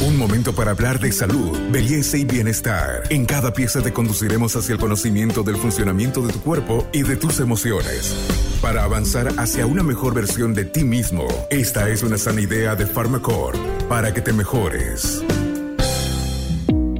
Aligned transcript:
Un 0.00 0.16
momento 0.16 0.54
para 0.54 0.70
hablar 0.70 1.00
de 1.00 1.10
salud, 1.10 1.58
belleza 1.72 2.16
y 2.16 2.24
bienestar. 2.24 3.02
En 3.10 3.26
cada 3.26 3.52
pieza 3.52 3.82
te 3.82 3.92
conduciremos 3.92 4.54
hacia 4.54 4.74
el 4.74 4.78
conocimiento 4.78 5.42
del 5.42 5.56
funcionamiento 5.56 6.24
de 6.24 6.32
tu 6.32 6.40
cuerpo 6.40 6.86
y 6.92 7.02
de 7.02 7.16
tus 7.16 7.40
emociones. 7.40 8.14
Para 8.62 8.84
avanzar 8.84 9.26
hacia 9.38 9.66
una 9.66 9.82
mejor 9.82 10.14
versión 10.14 10.54
de 10.54 10.66
ti 10.66 10.84
mismo, 10.84 11.26
esta 11.50 11.88
es 11.88 12.04
una 12.04 12.16
sana 12.16 12.40
idea 12.40 12.76
de 12.76 12.86
Pharmacore 12.86 13.58
para 13.88 14.14
que 14.14 14.20
te 14.20 14.32
mejores. 14.32 15.24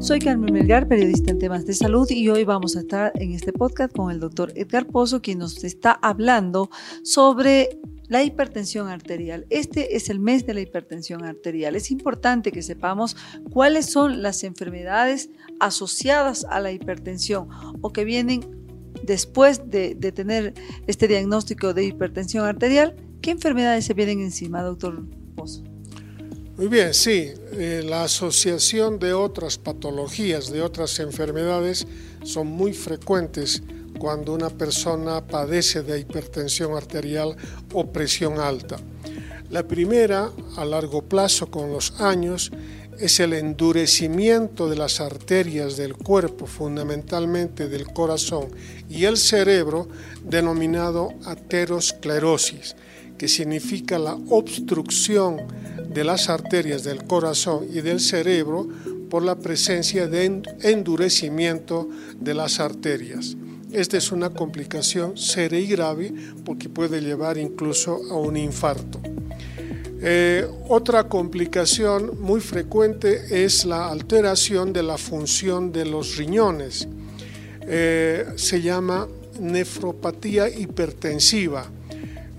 Soy 0.00 0.18
Carmen 0.18 0.54
Melgar, 0.54 0.88
periodista 0.88 1.32
en 1.32 1.38
temas 1.38 1.66
de 1.66 1.74
salud 1.74 2.08
y 2.10 2.26
hoy 2.30 2.44
vamos 2.44 2.76
a 2.76 2.80
estar 2.80 3.12
en 3.16 3.32
este 3.32 3.52
podcast 3.52 3.94
con 3.94 4.10
el 4.10 4.20
doctor 4.20 4.52
Edgar 4.54 4.86
Pozo, 4.86 5.20
quien 5.20 5.40
nos 5.40 5.64
está 5.64 5.92
hablando 6.00 6.70
sobre 7.02 7.78
la 8.08 8.22
hipertensión 8.22 8.88
arterial. 8.88 9.46
Este 9.50 9.96
es 9.96 10.10
el 10.10 10.18
mes 10.18 10.46
de 10.46 10.54
la 10.54 10.60
hipertensión 10.60 11.24
arterial. 11.24 11.76
Es 11.76 11.90
importante 11.90 12.52
que 12.52 12.62
sepamos 12.62 13.16
cuáles 13.50 13.86
son 13.86 14.22
las 14.22 14.44
enfermedades 14.44 15.30
asociadas 15.60 16.46
a 16.48 16.60
la 16.60 16.72
hipertensión 16.72 17.48
o 17.80 17.92
que 17.92 18.04
vienen 18.04 18.40
después 19.02 19.62
de, 19.70 19.94
tener 19.94 20.54
este 20.86 21.08
diagnóstico 21.08 21.74
de 21.74 21.84
hipertensión 21.84 22.44
arterial. 22.44 22.96
¿Qué 23.20 23.30
enfermedades 23.30 23.84
se 23.84 23.94
vienen 23.94 24.20
encima, 24.20 24.62
doctor 24.62 25.04
Pozo? 25.34 25.62
Muy 26.56 26.68
bien, 26.68 26.94
sí, 26.94 27.32
eh, 27.52 27.82
la 27.84 28.04
asociación 28.04 28.98
de 28.98 29.12
otras 29.12 29.58
patologías, 29.58 30.50
de 30.50 30.62
otras 30.62 30.98
enfermedades, 31.00 31.86
son 32.24 32.46
muy 32.46 32.72
frecuentes 32.72 33.62
cuando 33.98 34.32
una 34.32 34.50
persona 34.50 35.26
padece 35.26 35.82
de 35.82 36.00
hipertensión 36.00 36.76
arterial 36.76 37.36
o 37.72 37.86
presión 37.92 38.38
alta. 38.40 38.76
La 39.50 39.66
primera, 39.66 40.30
a 40.56 40.64
largo 40.64 41.02
plazo 41.02 41.50
con 41.50 41.70
los 41.70 42.00
años, 42.00 42.50
es 42.98 43.20
el 43.20 43.34
endurecimiento 43.34 44.68
de 44.68 44.76
las 44.76 45.00
arterias 45.00 45.76
del 45.76 45.94
cuerpo, 45.94 46.46
fundamentalmente 46.46 47.68
del 47.68 47.86
corazón 47.92 48.48
y 48.88 49.04
el 49.04 49.16
cerebro, 49.16 49.88
denominado 50.24 51.12
aterosclerosis, 51.26 52.74
que 53.18 53.28
significa 53.28 53.98
la 53.98 54.14
obstrucción 54.30 55.42
de 55.88 56.04
las 56.04 56.28
arterias 56.28 56.84
del 56.84 57.04
corazón 57.04 57.66
y 57.70 57.80
del 57.82 58.00
cerebro 58.00 58.66
por 59.10 59.22
la 59.22 59.36
presencia 59.36 60.08
de 60.08 60.42
endurecimiento 60.62 61.88
de 62.18 62.34
las 62.34 62.60
arterias. 62.60 63.36
Esta 63.72 63.98
es 63.98 64.12
una 64.12 64.30
complicación 64.30 65.16
seria 65.16 65.58
y 65.58 65.66
grave 65.66 66.12
porque 66.44 66.68
puede 66.68 67.00
llevar 67.00 67.36
incluso 67.36 68.00
a 68.10 68.16
un 68.16 68.36
infarto. 68.36 69.00
Eh, 70.00 70.46
otra 70.68 71.04
complicación 71.04 72.20
muy 72.20 72.40
frecuente 72.40 73.44
es 73.44 73.64
la 73.64 73.88
alteración 73.88 74.72
de 74.72 74.82
la 74.82 74.98
función 74.98 75.72
de 75.72 75.84
los 75.84 76.16
riñones. 76.16 76.86
Eh, 77.62 78.26
se 78.36 78.62
llama 78.62 79.08
nefropatía 79.40 80.48
hipertensiva. 80.48 81.66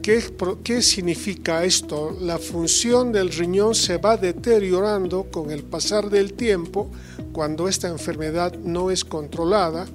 ¿Qué, 0.00 0.22
¿Qué, 0.62 0.82
significa 0.82 1.64
esto? 1.64 2.16
La 2.20 2.38
función 2.38 3.12
del 3.12 3.30
riñón 3.30 3.74
se 3.74 3.98
va 3.98 4.16
deteriorando 4.16 5.24
con 5.24 5.50
el 5.50 5.64
pasar 5.64 6.08
del 6.08 6.32
tiempo 6.34 6.90
cuando 7.32 7.68
esta 7.68 7.88
enfermedad 7.88 8.54
no 8.54 8.90
es 8.90 9.04
controlada 9.04 9.86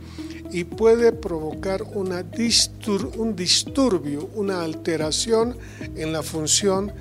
y 0.53 0.63
puede 0.65 1.11
provocar 1.11 1.81
un 1.81 3.35
disturbio, 3.35 4.29
una 4.35 4.61
alteración 4.61 5.57
en 5.95 6.13
la 6.13 6.21
función 6.21 6.93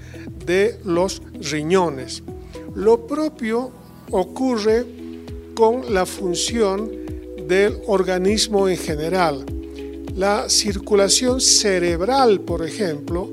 de 0.46 0.80
los 0.84 1.20
riñones. 1.34 2.22
Lo 2.74 3.06
propio 3.06 3.70
ocurre 4.10 4.86
con 5.54 5.92
la 5.92 6.06
función 6.06 6.90
del 7.46 7.78
organismo 7.86 8.68
en 8.68 8.78
general. 8.78 9.44
La 10.16 10.48
circulación 10.48 11.40
cerebral, 11.40 12.40
por 12.40 12.66
ejemplo, 12.66 13.30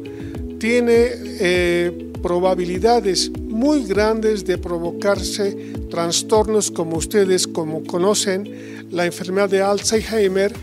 tiene 0.59 1.11
eh, 1.39 2.11
probabilidades 2.21 3.31
muy 3.59 3.83
grandes 3.83 4.45
de 4.45 4.57
provocarse 4.57 5.73
trastornos 5.91 6.71
como 6.71 6.95
ustedes 6.95 7.45
como 7.45 7.83
conocen 7.83 8.87
la 8.89 9.05
enfermedad 9.05 9.49
de 9.49 9.61
Alzheimer, 9.61 10.53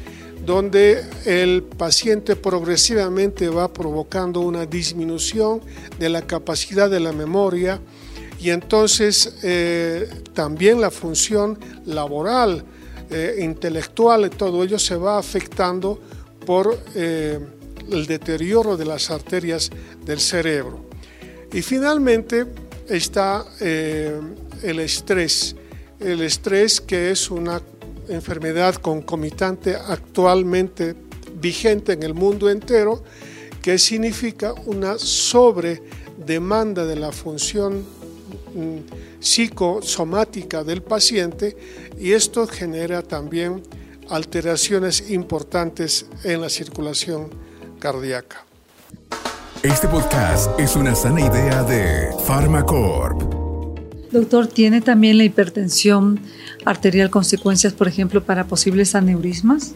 donde 0.47 1.05
el 1.27 1.63
paciente 1.63 2.37
progresivamente 2.37 3.51
va 3.51 3.71
provocando 3.71 4.41
una 4.41 4.65
disminución 4.65 5.61
de 5.99 6.09
la 6.09 6.23
capacidad 6.23 6.89
de 6.89 7.01
la 7.01 7.13
memoria 7.13 7.83
y 8.41 8.49
entonces 8.49 9.41
eh, 9.43 10.09
también 10.33 10.81
la 10.81 10.91
función 10.91 11.59
laboral, 11.85 12.65
eh, 13.11 13.41
intelectual, 13.43 14.31
todo 14.31 14.65
ello 14.65 14.79
se 14.79 14.97
va 14.97 15.19
afectando 15.19 16.01
por 16.47 16.79
eh, 16.95 17.39
el 17.93 18.07
deterioro 18.07 18.79
de 18.79 18.87
las 18.87 19.11
arterias 19.11 19.71
del 20.03 20.19
cerebro. 20.19 20.87
Y 21.53 21.61
finalmente 21.61 22.66
está 22.89 23.45
el 23.61 24.81
estrés, 24.81 25.57
el 26.01 26.23
estrés 26.23 26.81
que 26.81 27.11
es 27.11 27.31
una 27.31 27.61
enfermedad 28.09 28.77
concomitante 28.77 29.75
actualmente 29.75 30.95
vigente 31.41 31.93
en 31.93 32.03
el 32.03 32.15
mundo 32.15 32.49
entero, 32.51 33.03
que 33.63 33.79
significa 33.79 34.55
una 34.67 34.99
sobredemanda 34.99 36.87
de 36.87 36.97
la 36.97 37.13
función 37.13 37.85
mm, 38.55 38.79
psicosomática 39.21 40.63
del 40.63 40.83
paciente 40.83 41.57
y 41.99 42.13
esto 42.13 42.47
genera 42.47 43.03
también 43.03 43.63
alteraciones 44.09 45.11
importantes 45.11 46.07
en 46.23 46.41
la 46.41 46.49
circulación 46.49 47.31
cardíaca. 47.81 48.46
Este 49.67 49.89
podcast 49.89 50.61
es 50.61 50.77
una 50.77 50.95
sana 50.95 51.23
idea 51.23 51.65
de 51.65 52.11
Pharmacorp. 52.25 53.21
Doctor, 54.13 54.47
¿tiene 54.47 54.81
también 54.81 55.19
la 55.19 55.25
hipertensión 55.25 56.21
arterial 56.65 57.11
consecuencias, 57.11 57.73
por 57.73 57.89
ejemplo, 57.89 58.23
para 58.23 58.47
posibles 58.47 58.95
aneurismas? 58.95 59.75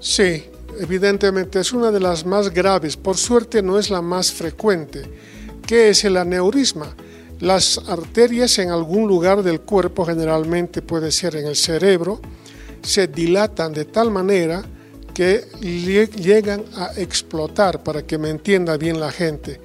Sí, 0.00 0.42
evidentemente 0.80 1.60
es 1.60 1.72
una 1.72 1.92
de 1.92 2.00
las 2.00 2.26
más 2.26 2.52
graves. 2.52 2.96
Por 2.96 3.16
suerte 3.16 3.62
no 3.62 3.78
es 3.78 3.90
la 3.90 4.02
más 4.02 4.32
frecuente. 4.32 5.02
¿Qué 5.64 5.90
es 5.90 6.04
el 6.04 6.16
aneurisma? 6.16 6.96
Las 7.38 7.78
arterias 7.86 8.58
en 8.58 8.70
algún 8.70 9.06
lugar 9.06 9.44
del 9.44 9.60
cuerpo, 9.60 10.04
generalmente 10.04 10.82
puede 10.82 11.12
ser 11.12 11.36
en 11.36 11.46
el 11.46 11.54
cerebro, 11.54 12.20
se 12.82 13.06
dilatan 13.06 13.72
de 13.72 13.84
tal 13.84 14.10
manera 14.10 14.64
que 15.18 15.48
llegan 15.60 16.64
a 16.76 16.92
explotar, 16.94 17.82
para 17.82 18.06
que 18.06 18.18
me 18.18 18.30
entienda 18.30 18.76
bien 18.76 19.00
la 19.00 19.10
gente, 19.10 19.60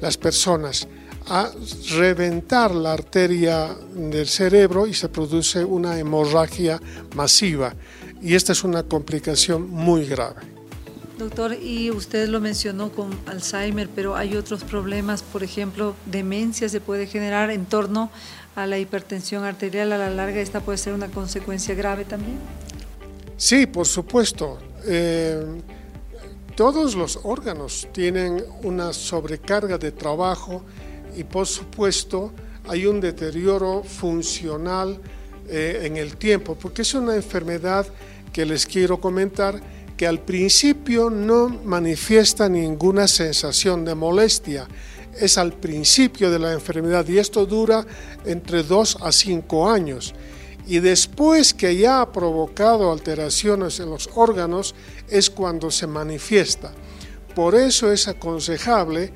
las 0.00 0.16
personas 0.16 0.88
a 1.28 1.48
reventar 1.90 2.74
la 2.74 2.94
arteria 2.94 3.68
del 3.94 4.26
cerebro 4.26 4.88
y 4.88 4.94
se 4.94 5.08
produce 5.08 5.64
una 5.64 5.96
hemorragia 5.96 6.80
masiva. 7.14 7.72
Y 8.20 8.34
esta 8.34 8.50
es 8.50 8.64
una 8.64 8.82
complicación 8.82 9.70
muy 9.70 10.06
grave. 10.06 10.42
Doctor, 11.20 11.54
y 11.54 11.92
usted 11.92 12.28
lo 12.28 12.40
mencionó 12.40 12.90
con 12.90 13.16
Alzheimer, 13.26 13.88
pero 13.88 14.16
hay 14.16 14.36
otros 14.36 14.64
problemas, 14.64 15.22
por 15.22 15.44
ejemplo, 15.44 15.94
demencia 16.06 16.68
se 16.68 16.80
puede 16.80 17.06
generar 17.06 17.52
en 17.52 17.64
torno 17.64 18.10
a 18.56 18.66
la 18.66 18.80
hipertensión 18.80 19.44
arterial 19.44 19.92
a 19.92 19.98
la 19.98 20.10
larga. 20.10 20.40
¿Esta 20.40 20.58
puede 20.58 20.78
ser 20.78 20.94
una 20.94 21.06
consecuencia 21.06 21.76
grave 21.76 22.04
también? 22.04 22.38
Sí, 23.36 23.66
por 23.66 23.86
supuesto. 23.86 24.58
Eh, 24.86 25.44
todos 26.54 26.94
los 26.94 27.20
órganos 27.22 27.88
tienen 27.92 28.42
una 28.62 28.92
sobrecarga 28.92 29.76
de 29.76 29.92
trabajo 29.92 30.62
y 31.16 31.24
por 31.24 31.46
supuesto 31.46 32.32
hay 32.68 32.86
un 32.86 33.00
deterioro 33.00 33.82
funcional 33.82 34.98
eh, 35.48 35.82
en 35.84 35.96
el 35.96 36.16
tiempo, 36.16 36.56
porque 36.56 36.82
es 36.82 36.94
una 36.94 37.14
enfermedad 37.14 37.86
que 38.32 38.46
les 38.46 38.66
quiero 38.66 39.00
comentar 39.00 39.60
que 39.96 40.06
al 40.06 40.20
principio 40.20 41.10
no 41.10 41.48
manifiesta 41.48 42.48
ninguna 42.48 43.08
sensación 43.08 43.84
de 43.84 43.94
molestia. 43.94 44.66
Es 45.18 45.38
al 45.38 45.52
principio 45.52 46.30
de 46.30 46.38
la 46.38 46.52
enfermedad 46.52 47.06
y 47.08 47.18
esto 47.18 47.46
dura 47.46 47.86
entre 48.24 48.62
2 48.62 48.98
a 49.00 49.12
5 49.12 49.70
años. 49.70 50.14
Y 50.66 50.80
después 50.80 51.54
que 51.54 51.76
ya 51.76 52.00
ha 52.00 52.12
provocado 52.12 52.90
alteraciones 52.90 53.78
en 53.78 53.90
los 53.90 54.10
órganos 54.14 54.74
es 55.08 55.30
cuando 55.30 55.70
se 55.70 55.86
manifiesta. 55.86 56.72
Por 57.34 57.54
eso 57.54 57.92
es 57.92 58.08
aconsejable 58.08 59.12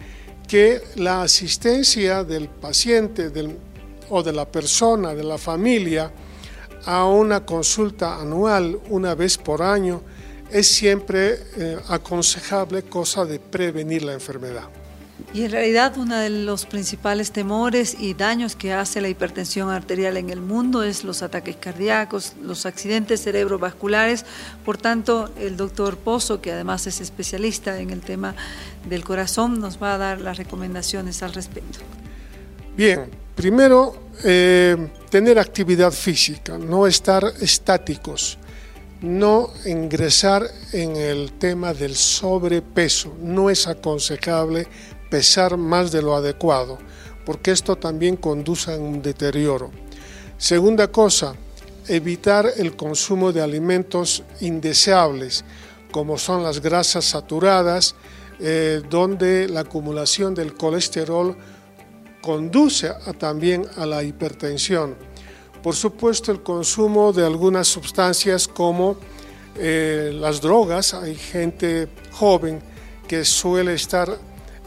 que 0.46 0.80
la 0.96 1.22
asistencia 1.22 2.22
del 2.24 2.48
paciente 2.48 3.30
o 4.08 4.22
de 4.22 4.32
la 4.32 4.50
persona, 4.50 5.14
de 5.14 5.24
la 5.24 5.38
familia, 5.38 6.12
a 6.84 7.04
una 7.06 7.44
consulta 7.44 8.20
anual 8.20 8.78
una 8.88 9.14
vez 9.14 9.36
por 9.36 9.62
año 9.62 10.02
es 10.50 10.66
siempre 10.66 11.38
eh, 11.56 11.78
aconsejable 11.88 12.82
cosa 12.84 13.24
de 13.24 13.38
prevenir 13.38 14.02
la 14.02 14.12
enfermedad. 14.12 14.68
Y 15.32 15.44
en 15.44 15.52
realidad 15.52 15.96
uno 15.96 16.16
de 16.16 16.28
los 16.28 16.66
principales 16.66 17.30
temores 17.30 17.96
y 17.98 18.14
daños 18.14 18.56
que 18.56 18.72
hace 18.72 19.00
la 19.00 19.08
hipertensión 19.08 19.70
arterial 19.70 20.16
en 20.16 20.30
el 20.30 20.40
mundo 20.40 20.82
es 20.82 21.04
los 21.04 21.22
ataques 21.22 21.54
cardíacos, 21.54 22.34
los 22.42 22.66
accidentes 22.66 23.22
cerebrovasculares. 23.22 24.24
Por 24.64 24.76
tanto, 24.76 25.30
el 25.38 25.56
doctor 25.56 25.96
Pozo, 25.98 26.40
que 26.40 26.50
además 26.50 26.88
es 26.88 27.00
especialista 27.00 27.78
en 27.78 27.90
el 27.90 28.00
tema 28.00 28.34
del 28.88 29.04
corazón, 29.04 29.60
nos 29.60 29.80
va 29.80 29.94
a 29.94 29.98
dar 29.98 30.20
las 30.20 30.36
recomendaciones 30.36 31.22
al 31.22 31.32
respecto. 31.32 31.78
Bien, 32.76 33.08
primero, 33.36 34.10
eh, 34.24 34.88
tener 35.10 35.38
actividad 35.38 35.92
física, 35.92 36.58
no 36.58 36.88
estar 36.88 37.24
estáticos 37.40 38.36
no 39.02 39.50
ingresar 39.64 40.46
en 40.72 40.96
el 40.96 41.32
tema 41.32 41.72
del 41.72 41.96
sobrepeso. 41.96 43.16
No 43.20 43.48
es 43.48 43.66
aconsejable 43.66 44.66
pesar 45.10 45.56
más 45.56 45.92
de 45.92 46.00
lo 46.00 46.14
adecuado, 46.14 46.78
porque 47.26 47.50
esto 47.50 47.76
también 47.76 48.16
conduce 48.16 48.72
a 48.72 48.76
un 48.78 49.02
deterioro. 49.02 49.70
Segunda 50.38 50.88
cosa, 50.88 51.34
evitar 51.88 52.50
el 52.56 52.76
consumo 52.76 53.32
de 53.32 53.42
alimentos 53.42 54.22
indeseables, 54.40 55.44
como 55.90 56.16
son 56.16 56.42
las 56.42 56.60
grasas 56.60 57.04
saturadas, 57.04 57.94
eh, 58.38 58.80
donde 58.88 59.48
la 59.48 59.60
acumulación 59.60 60.34
del 60.34 60.54
colesterol 60.54 61.36
conduce 62.22 62.90
también 63.18 63.66
a 63.76 63.84
la 63.84 64.02
hipertensión. 64.02 64.94
Por 65.62 65.74
supuesto, 65.74 66.32
el 66.32 66.42
consumo 66.42 67.12
de 67.12 67.26
algunas 67.26 67.68
sustancias 67.68 68.48
como 68.48 68.96
eh, 69.56 70.10
las 70.14 70.40
drogas. 70.40 70.94
Hay 70.94 71.16
gente 71.16 71.88
joven 72.12 72.62
que 73.06 73.24
suele 73.24 73.74
estar 73.74 74.08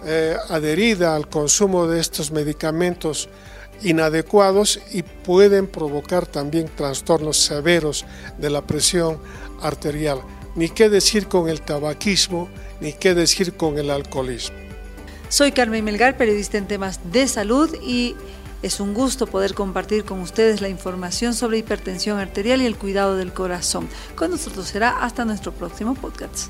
eh, 0.05 0.35
adherida 0.49 1.15
al 1.15 1.27
consumo 1.29 1.87
de 1.87 1.99
estos 1.99 2.31
medicamentos 2.31 3.29
inadecuados 3.81 4.79
y 4.91 5.03
pueden 5.03 5.67
provocar 5.67 6.25
también 6.25 6.69
trastornos 6.75 7.37
severos 7.37 8.05
de 8.37 8.49
la 8.49 8.61
presión 8.61 9.19
arterial. 9.61 10.21
Ni 10.55 10.69
qué 10.69 10.89
decir 10.89 11.27
con 11.27 11.49
el 11.49 11.61
tabaquismo, 11.61 12.49
ni 12.79 12.93
qué 12.93 13.13
decir 13.13 13.55
con 13.55 13.77
el 13.77 13.89
alcoholismo. 13.89 14.57
Soy 15.29 15.51
Carmen 15.51 15.83
Melgar, 15.83 16.15
periodista 16.15 16.57
en 16.57 16.67
temas 16.67 16.99
de 17.11 17.27
salud 17.27 17.75
y 17.81 18.15
es 18.61 18.79
un 18.79 18.93
gusto 18.93 19.27
poder 19.27 19.53
compartir 19.53 20.05
con 20.05 20.19
ustedes 20.21 20.61
la 20.61 20.69
información 20.69 21.33
sobre 21.33 21.57
hipertensión 21.57 22.19
arterial 22.19 22.61
y 22.61 22.65
el 22.65 22.77
cuidado 22.77 23.17
del 23.17 23.33
corazón. 23.33 23.89
Con 24.15 24.31
nosotros 24.31 24.67
será 24.67 25.03
hasta 25.03 25.25
nuestro 25.25 25.51
próximo 25.51 25.95
podcast. 25.95 26.49